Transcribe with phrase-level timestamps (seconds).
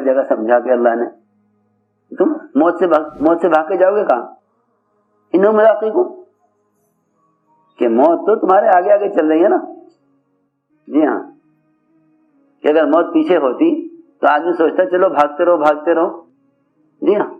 [0.00, 1.20] جگہ سمجھا کے اللہ نے۔
[2.18, 4.34] تم موت سے بھاگ موت سے بھاگ کے جاؤ گے کہاں؟
[5.32, 6.24] انہوں ملاقی کو۔
[7.78, 9.56] کہ موت تو تمہارے آگے آگے چل رہی ہے نا۔
[10.88, 11.30] جی ہاں۔
[12.62, 16.20] کہ اگر موت پیچھے ہوتی تو آدمی سوچتا چلو بھاگتے رہو بھاگتے رہو۔
[17.02, 17.30] جی ہاں۔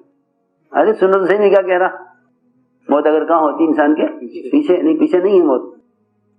[0.73, 2.05] ارے سنو تو صحیح نہیں کیا کہہ رہا۔
[2.89, 4.07] موت اگر کہاں ہوتی انسان کے؟
[4.51, 5.77] پیچھے نہیں پیچھے نہیں ہے موت۔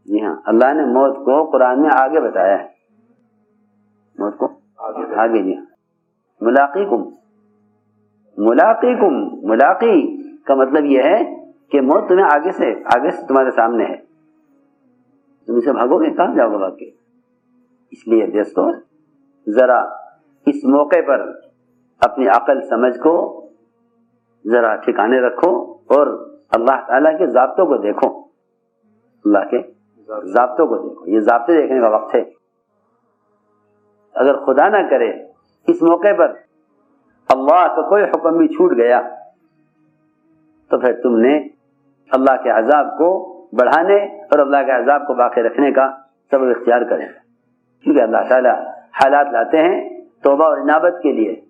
[0.05, 2.67] جی ہاں۔ اللہ نے موت کو قرآن میں آگے بتایا ہے۔
[4.19, 4.45] موت کو
[5.21, 5.65] آگے جی ہاں۔
[6.41, 7.09] ملاقی کم
[8.37, 11.35] ملاقی کم ملاقی کا مطلب یہ ہے
[11.69, 13.97] کہ موت تمہیں آگے سے آگے سے تمہارے سامنے ہے۔
[15.47, 16.85] تم اسے بھاگو گے؟ کہاں جاؤ گے بھاگ کے؟
[17.91, 18.71] اس لیے دوستو
[19.51, 19.79] ذرا
[20.45, 21.31] اس موقع پر
[21.99, 23.45] اپنی عقل سمجھ کو،
[24.47, 28.19] ذرا ٹھکانے رکھو اور اللہ تعالیٰ کے ضابطوں کو دیکھو۔
[29.25, 29.57] اللہ کے
[30.23, 32.23] ضابطوں کو دیکھو۔ یہ ضابطے دیکھنے کا وقت ہے۔
[34.13, 35.30] اگر خدا نہ کرے
[35.67, 36.33] اس موقع پر
[37.29, 39.01] اللہ کا کوئی حکم بھی چھوٹ گیا
[40.69, 41.37] تو پھر تم نے
[42.11, 45.91] اللہ کے عذاب کو بڑھانے اور اللہ کے عذاب کو باقی رکھنے کا
[46.31, 47.07] سبب اختیار کریں
[47.83, 51.41] کیونکہ اللہ تعالیٰ حالات لاتے ہیں توبہ اور عنابت کے لیے۔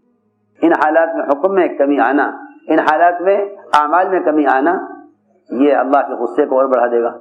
[0.61, 2.31] ان حالات میں حکم میں کمی آنا،
[2.67, 3.37] ان حالات میں
[3.73, 4.87] اعمال میں کمی آنا،
[5.49, 7.19] یہ اللہ کے غصے کو اور بڑھا دے گا۔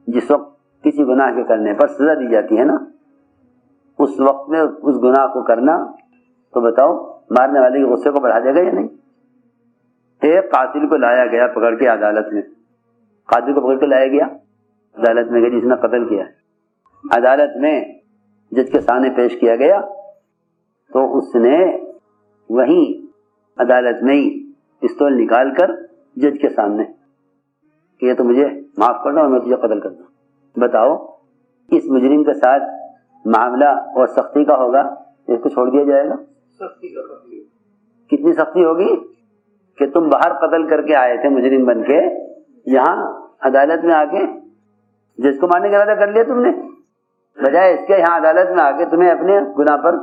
[0.08, 2.78] جس وقت کسی گناہ کے کرنے پر سزا دی جاتی ہے نا؟
[4.00, 5.86] اس وقت میں اس گناہ کو کرنا،
[6.54, 8.88] تو بتاؤ، مارنے والے کے غصے کو بڑھا دے گا یا نہیں؟
[10.22, 12.42] ایک قاتل کو لایا گیا پکڑ کے عدالت میں۔
[13.26, 14.26] قاتل کو پکڑ کے لایا گیا،
[14.94, 16.24] عدالت میں جس نے قتل کیا۔
[17.12, 17.86] عدالت میں
[18.52, 19.82] جج کے سامنے پیش کیا گیا،
[20.94, 21.78] تو اس نے
[22.50, 23.08] وہیں
[23.62, 25.72] عدالت میں ہی پستول نکال کر
[26.16, 26.84] جج کے سامنے
[28.00, 30.19] کہ یہ تو مجھے معاف کرنا اور میں تجھے قتل کرنا
[30.60, 30.96] بتاؤ
[31.70, 32.64] اس مجرم کے ساتھ
[33.26, 34.82] معاملہ اور سختی کا ہوگا؟
[35.28, 36.16] اس کو چھوڑ دیا جائے گا؟
[38.12, 38.96] کتنی سختی ہوگی؟
[39.78, 42.00] کہ تم باہر قتل کر کے آئے تھے مجرم بن کے
[42.66, 42.96] یہاں
[43.42, 44.26] عدالت میں آ کے
[45.18, 46.52] جس کو مارنے کا ارادہ کر لیا تم نے؟
[47.38, 49.96] بجائے اس کے یہاں عدالت میں آ کے تمہیں اپنے گناہ پر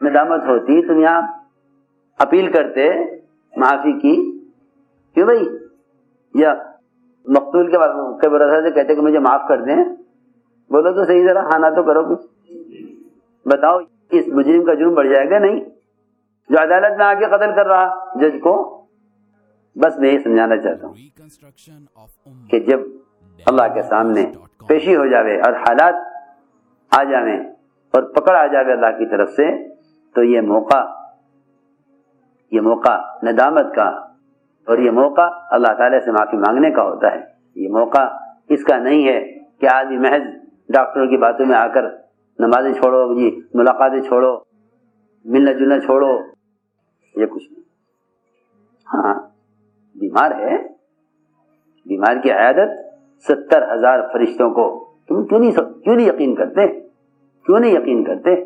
[0.00, 1.20] ندامت ہوتی تم یہاں
[2.20, 2.88] اپیل کرتے
[3.54, 4.14] معافی کی
[5.16, 5.44] کیوں بھائی
[6.34, 6.54] یا
[7.26, 9.84] مقتول کے بھروسہ سے کہتے کہ مجھے معاف کر دیں۔
[10.70, 12.26] بولو تو صحیح ذرا ہانا تو کرو کچھ۔
[13.48, 13.78] بتاؤ
[14.10, 15.60] اس مجرم کا جرم بڑھ جائے گا نہیں؟
[16.48, 18.82] جو عدالت میں آ کے قتل کر رہا جج کو؟
[19.76, 20.94] بس میں یہ سمجھانا چاہتا ہوں
[22.50, 22.80] کہ جب
[23.46, 24.32] اللہ کے سامنے
[24.66, 25.94] پیشی ہو جاوے اور حالات
[26.98, 27.40] آ جائیں
[27.90, 29.68] اور پکڑ آ جاوے اللہ کی طرف سے
[30.14, 30.84] تو یہ موقع
[32.50, 34.05] یہ موقع ندامت کا
[34.66, 37.20] اور یہ موقع اللہ تعالیٰ سے معافی مانگنے کا ہوتا ہے۔
[37.54, 38.08] یہ موقع
[38.48, 39.20] اس کا نہیں ہے
[39.60, 40.22] کہ آدمی محض
[40.68, 41.82] ڈاکٹروں کی باتوں میں آ کر
[42.38, 44.38] نمازیں چھوڑو جی ملاقاتیں چھوڑو،
[45.24, 46.18] ملنا جلنا چھوڑو،
[47.16, 47.62] یہ کچھ نہیں۔
[48.94, 49.14] ہاں
[49.94, 50.68] بیمار ہے۔
[51.86, 52.70] بیمار کی عیادت
[53.28, 55.52] ستر ہزار فرشتوں کو تم کیوں نہیں
[55.84, 56.80] کیوں نہیں یقین کرتے؟
[57.46, 58.36] کیوں نہیں یقین کرتے؟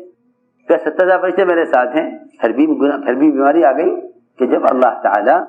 [0.67, 2.67] کیا ستر ہزار فرشتے میرے ساتھ ہیں، پھر بھی
[3.05, 3.95] پھر بھی بیماری آ گئی
[4.39, 5.43] کہ جب اللہ تعالیٰ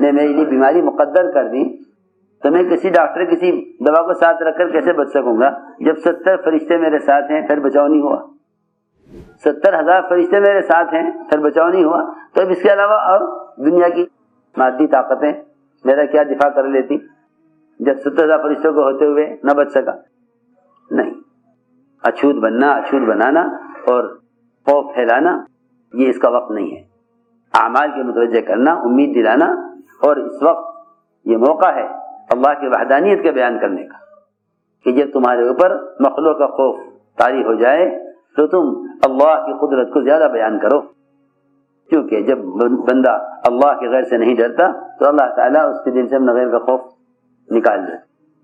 [0.00, 1.76] نے میری لیے بیماری مقدر کر دی
[2.42, 5.50] تو میں کسی ڈاکٹر کسی دوا کو ساتھ رکھ کر کیسے بچ سکوں گا؟
[5.80, 8.26] جب ستر فرشتے میرے ساتھ ہیں، پھر بچاؤ نہیں ہوا۔
[9.44, 12.92] ستر ہزار فرشتے میرے ساتھ ہیں، پھر بچاؤ نہیں ہوا۔ تو اب اس کے علاوہ
[12.92, 14.06] اور دنیا کی
[14.56, 15.32] مادی طاقتیں
[15.84, 16.98] میرا کیا دفاع کر لیتی؟
[17.80, 19.92] جب ستر ہزار فرشتوں کو ہوتے ہوئے نہ بچ سکا۔
[20.90, 21.14] نہیں۔
[22.02, 23.40] اچھوت بننا، اچھوت بنانا
[23.86, 24.18] اور
[24.66, 25.44] خوف پھیلانا
[25.92, 26.83] یہ اس کا وقت نہیں ہے۔
[27.58, 29.46] اعمال کے متوجہ کرنا، امید دلانا
[30.02, 30.76] اور اس وقت
[31.24, 31.86] یہ موقع ہے
[32.30, 33.96] اللہ کی وحدانیت کے بیان کرنے کا
[34.84, 36.76] کہ جب تمہارے اوپر مخلوق کا خوف
[37.18, 40.80] طاری ہو جائے تو تم اللہ کی قدرت کو زیادہ بیان کرو۔
[41.90, 42.38] کیونکہ جب
[42.88, 43.10] بندہ
[43.46, 46.58] اللہ کے غیر سے نہیں ڈرتا تو اللہ تعالیٰ اس کے دل سے غیر کا
[46.58, 46.80] خوف
[47.50, 47.96] نکال دے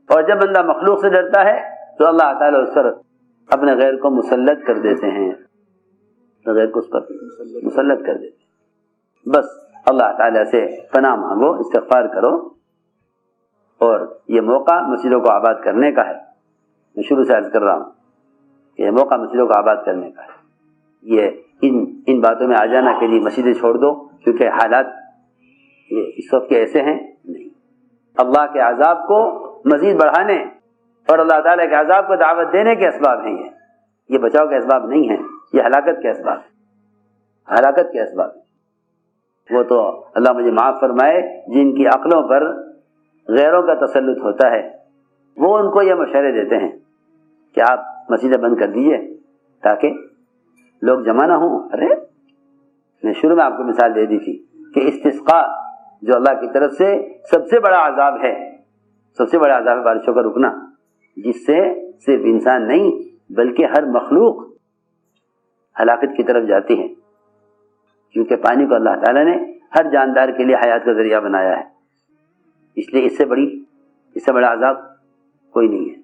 [0.09, 1.61] اور جب بندہ مخلوق سے ڈرتا ہے
[1.99, 2.93] تو اللہ تعالیٰ اس پر
[3.51, 5.33] اپنے غیر کو مسلط کر دیتے ہیں۔
[6.47, 7.01] غیر کو اس پر
[7.63, 8.40] مسلط کر دیتے
[9.27, 9.45] بس
[9.87, 12.49] اللہ تعالیٰ سے پناہ مانگو، استغفار کرو۔
[13.79, 16.15] اور یہ موقع مسجدوں کو آباد کرنے کا ہے۔
[16.97, 17.85] میں شروع سے عرض کر رہا ہوں
[18.77, 20.29] کہ یہ موقع مسجدوں کو آباد کرنے کا ہے۔
[21.03, 21.31] یہ
[21.63, 24.87] ان ان باتوں میں آ جانا کے لیے مسجدیں چھوڑ دو، کیونکہ حالات
[25.91, 27.49] یہ اس وقت کے ایسے ہیں نہیں۔
[28.19, 30.45] اللہ کے عذاب کو مزید بڑھانے
[31.09, 33.49] اور اللہ تعالیٰ کے عذاب کو دعوت دینے کے اسباب ہیں یہ۔
[34.09, 36.39] یہ بچاؤ کے اسباب نہیں ہیں، یہ ہلاکت کے اسباب
[37.51, 38.50] ہلاکت کے اسباب ہیں۔
[39.51, 39.79] وہ تو
[40.15, 42.47] اللہ مجھے معاف فرمائے، جن کی عقلوں پر
[43.29, 44.69] غیروں کا تسلط ہوتا ہے،
[45.37, 46.71] وہ ان کو یہ مشورے دیتے ہیں
[47.55, 47.81] کہ آپ
[48.11, 48.99] مسجدیں بند کر دیجیے
[49.63, 49.93] تاکہ
[50.83, 51.89] لوگ جمع نہ ہوں۔ ارے،
[53.03, 54.37] میں شروع میں آپ کو مثال دے دی تھی
[54.75, 55.41] کہ استسقا
[56.03, 56.95] جو اللہ کی طرف سے
[57.31, 58.35] سب سے بڑا عذاب ہے،
[59.19, 60.51] سب سے بڑا عذاب ہے بارشوں کا رکنا،
[61.17, 61.59] جس سے
[62.07, 62.91] صرف انسان نہیں،
[63.33, 64.45] بلکہ ہر مخلوق
[65.81, 67.00] ہلاکت کی طرف جاتی ہے۔
[68.13, 71.65] کیونکہ پانی کو اللہ تعالیٰ نے ہر جاندار کے لیے حیات کا ذریعہ بنایا ہے۔
[72.77, 73.65] اس لیے اس سے بڑی،
[74.15, 74.77] اس سے بڑا عذاب
[75.53, 75.95] کوئی نہیں ہے۔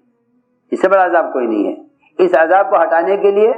[0.70, 1.74] اس سے بڑا عذاب کوئی نہیں ہے۔
[2.18, 3.52] اس عذاب کو ہٹانے کے لیے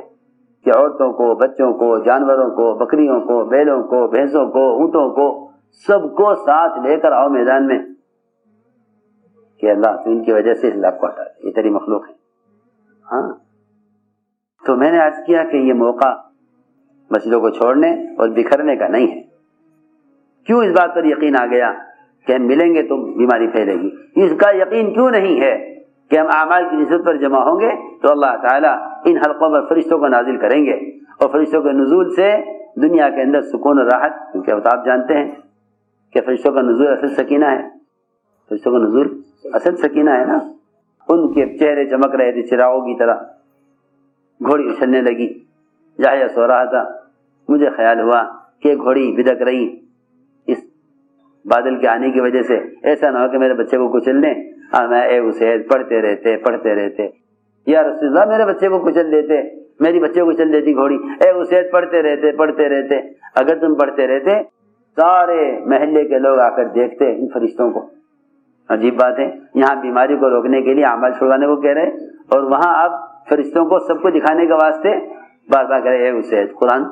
[0.64, 5.50] کہ عورتوں کو، بچوں کو، جانوروں کو، بکریوں کو، بیلوں کو، بھینسوں کو، اونٹوں کو
[5.86, 7.78] سب کو ساتھ لے کر آؤ میدان میں
[9.60, 12.14] کہ اللہ تو ان کی وجہ سے اس عذاب کو ہٹا یہ تیری مخلوق ہے۔
[13.12, 13.32] ہاں۔
[14.66, 16.27] تو میں نے عرض کیا کہ یہ موقع
[17.10, 19.22] مسجدوں کو چھوڑنے اور بکھرنے کا نہیں ہے۔
[20.46, 21.72] کیوں اس بات پر یقین آ گیا
[22.26, 25.74] کہ ہم ملیں گے تو بیماری پھیلے گی؟ اس کا یقین کیوں نہیں ہے
[26.10, 27.70] کہ ہم اعمال کی نسبت پر جمع ہوں گے
[28.02, 30.72] تو اللہ تعالیٰ ان حلقوں پر فرشتوں کو نازل کریں گے
[31.18, 32.36] اور فرشتوں کے نزول سے
[32.82, 35.30] دنیا کے اندر سکون و راحت، کیونکہ آپ جانتے ہیں
[36.12, 37.68] کہ فرشتوں کا نزول اصل سکینہ ہے۔
[38.48, 40.38] فرشتوں کا نزول اصل سکینہ ہے نا؟
[41.08, 43.14] ان کے چہرے چمک رہے تھے، چراغوں کی طرح۔
[44.46, 45.47] گھوڑی اچھلنے لگی۔
[46.02, 46.84] جہاں سو رہا تھا۔
[47.48, 48.22] مجھے خیال ہوا
[48.62, 49.76] کہ گھوڑی بدک رہی۔
[50.46, 50.58] اس
[51.44, 54.34] بادل کے آنے کی وجہ سے ایسا نہ ہو کہ میرے بچے کو کچل لیں
[54.72, 57.08] اور ہاں، میں اے اسے پڑھتے رہتے پڑھتے رہتے۔
[57.66, 59.42] یا رسول اللہ، میرے بچے کو کچل دیتے۔
[59.80, 62.94] میری بچے کو کچل دیتی گھوڑی۔ اے اسے پڑھتے رہتے پڑھتے رہتے۔
[63.34, 64.30] اگر تم پڑھتے رہتے،
[64.96, 67.90] سارے محلے کے لوگ آ کر دیکھتے ان فرشتوں کو۔
[68.68, 71.88] عجیب بات ہے۔ یہاں بیماری کو روکنے کے لیے عمل چھڑوانے کو کہہ رہے
[72.28, 72.90] اور وہاں آپ
[73.28, 75.17] فرشتوں کو سب کو دکھانے کے واسطے
[75.50, 76.84] بار بار کرے اسے قرآن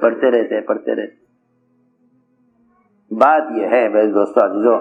[0.00, 1.28] پڑھتے رہتے پڑھتے رہتے
[3.14, 4.76] بات یہ ہے بھائی دوستو، عزیزو،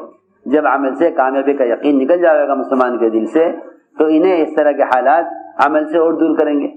[0.45, 3.51] جب عمل سے کامیابی کا یقین نکل جائے گا مسلمان کے دل سے،
[3.98, 5.25] تو انہیں اس طرح کے حالات
[5.65, 6.68] عمل سے اور دور کریں گے۔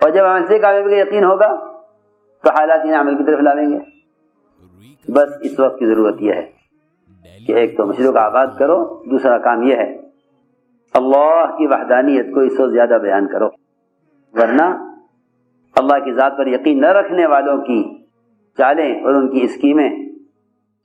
[0.00, 1.56] اور جب عمل سے کامیابی کا یقین ہوگا،
[2.42, 3.78] تو حالات انہیں عمل کی طرف لاویں گے۔
[5.12, 6.50] بس اس وقت کی ضرورت یہ ہے
[7.46, 9.96] کہ ایک تو مسجدوں کا آباد کرو، دوسرا کام یہ ہے،
[10.94, 13.48] اللہ کی وحدانیت کو اس وقت زیادہ بیان کرو۔
[14.32, 14.91] ورنہ
[15.82, 17.82] اللہ کی ذات پر یقین نہ رکھنے والوں کی
[18.58, 19.90] چالیں اور ان کی اسکیمیں،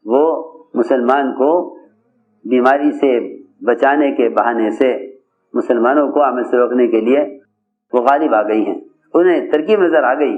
[0.05, 0.23] وہ
[0.73, 1.49] مسلمان کو
[2.45, 3.11] بیماری سے
[3.65, 4.91] بچانے کے بہانے سے
[5.53, 7.23] مسلمانوں کو عمل سے روکنے کے لیے
[7.93, 8.79] وہ غالب آ گئی ہیں۔
[9.13, 10.35] انہیں ترکیب نظر آ گئی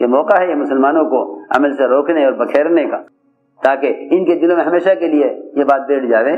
[0.00, 1.22] کہ موقع ہے یہ مسلمانوں کو
[1.56, 3.00] عمل سے روکنے اور بکھیرنے کا،
[3.60, 6.36] تاکہ ان کے دلوں میں ہمیشہ کے لیے یہ بات بیٹھ جاوے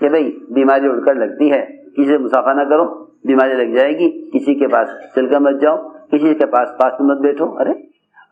[0.00, 1.64] کہ بھائی بیماری اڑ کر لگتی ہے،
[1.96, 2.84] کسی سے مسافہ نہ کرو،
[3.24, 5.76] بیماری لگ جائے گی، کسی کے پاس چل کر مت جاؤ۔
[6.12, 7.72] کسی کے پاس پاس مت بیٹھو۔ ارے،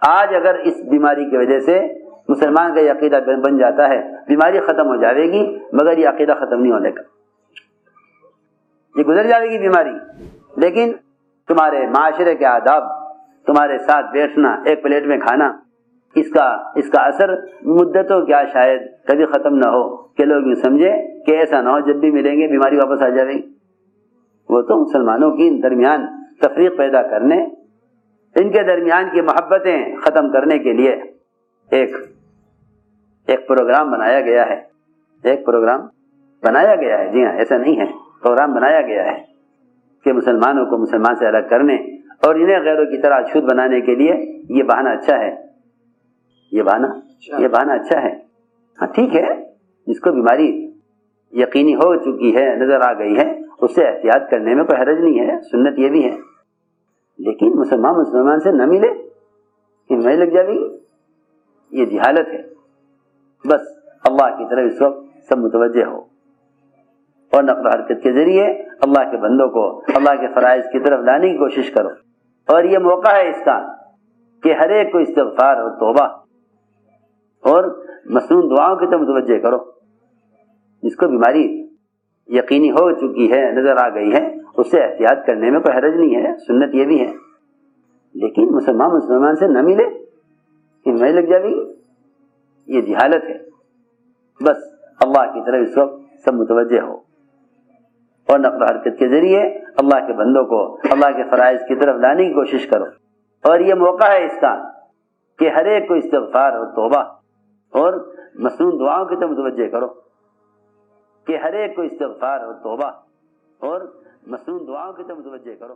[0.08, 1.80] آج اگر اس بیماری کی وجہ سے
[2.28, 5.42] مسلمان کا یہ عقیدہ بن جاتا ہے، بیماری ختم ہو جاوے گی،
[5.72, 7.02] مگر یہ عقیدہ ختم نہیں ہونے کا۔
[8.94, 9.94] یہ گزر جائے گی بیماری،
[10.56, 10.92] لیکن
[11.48, 12.82] تمہارے معاشرے کے آداب،
[13.46, 15.50] تمہارے ساتھ بیٹھنا، ایک پلیٹ میں کھانا،
[16.14, 20.54] اس کا اس کا اثر مدتوں کیا شاید کبھی ختم نہ ہو، کہ لوگ یوں
[20.54, 20.92] سمجھے
[21.26, 23.40] کہ ایسا نہ ہو، جب بھی ملیں گے بیماری واپس آ جائے گی۔
[24.48, 26.06] وہ تو مسلمانوں کی درمیان
[26.40, 27.36] تفریق پیدا کرنے
[28.34, 30.92] ان کے درمیان کی محبتیں ختم کرنے کے لیے
[31.70, 31.96] ایک
[33.26, 34.62] ایک پروگرام بنایا گیا ہے۔
[35.22, 35.80] ایک پروگرام
[36.42, 37.84] بنایا گیا ہے۔ جی ہاں ایسا نہیں ہے۔
[38.22, 39.24] پروگرام بنایا گیا ہے
[40.04, 41.74] کہ مسلمانوں کو مسلمان سے الگ کرنے
[42.22, 45.36] اور انہیں غیروں کی طرح چھوت بنانے کے لیے یہ بہانہ اچھا ہے۔
[46.52, 46.86] یہ بہانہ
[47.38, 48.14] یہ بہانہ اچھا ہے۔
[48.80, 49.44] ہاں ٹھیک ہے۔
[49.86, 50.70] جس کو بیماری
[51.32, 55.00] یقینی ہو چکی ہے، نظر آ گئی ہے، اس سے احتیاط کرنے میں کوئی حرج
[55.00, 56.29] نہیں ہے۔ سنت یہ بھی ہے۔
[57.20, 59.10] لیکن مسلمان مسلمان سے نہ ملے
[59.90, 60.76] میں لگ جائے گی،
[61.70, 62.42] یہ جہالت ہے۔
[63.44, 63.60] بس
[64.04, 65.98] اللہ کی طرف اس وقت سب متوجہ ہو۔
[67.32, 68.44] اور نقل و حرکت کے ذریعے
[68.80, 71.88] اللہ کے بندوں کو، اللہ کے فرائض کی طرف لانے کی کوشش کرو۔
[72.46, 73.74] اور یہ موقع ہے اس کا
[74.42, 76.04] کہ ہر ایک کو استغفار اور توبہ
[77.40, 79.58] اور مصنون دعاؤں کی طرف متوجہ کرو۔
[80.82, 81.69] جس کو بیماری
[82.30, 85.94] یقینی ہو چکی ہے، نظر آ گئی ہے، اس سے احتیاط کرنے میں کوئی حرج
[85.94, 87.12] نہیں ہے، سنت یہ بھی ہے۔
[88.14, 89.84] لیکن مسلمان مسلمان سے نہ ملے،
[90.84, 91.72] کہ میں لگ جائے گی
[92.66, 93.38] یہ جہالت ہے۔
[94.44, 94.56] بس
[95.00, 96.94] اللہ کی طرف اس وقت سب متوجہ ہو۔
[98.28, 99.40] اور نقل و حرکت کے ذریعے
[99.76, 102.84] اللہ کے بندوں کو، اللہ کے فرائض کی طرف لانے کی کوشش کرو۔
[103.44, 104.70] اور یہ موقع ہے اس کا
[105.38, 107.00] کہ ہر ایک کو استغفار اور توبہ
[107.70, 110.09] اور مصنون دعاؤں کی طرف متوجہ کرو۔
[111.30, 112.90] کہ ہر ایک کو استغفار اور توبہ
[113.58, 113.80] اور
[114.26, 115.74] مصنون دعاؤں کی طرف متوجہ کرو۔